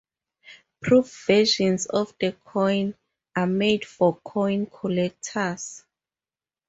Proof 0.81 1.25
versions 1.27 1.85
of 1.85 2.15
the 2.19 2.31
coins 2.31 2.95
are 3.35 3.45
made 3.45 3.85
for 3.85 4.15
coin 4.23 4.65
collectors. 4.65 5.83